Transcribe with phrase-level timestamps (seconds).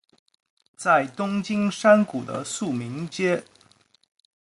[0.75, 3.43] 在东京山谷的宿民街。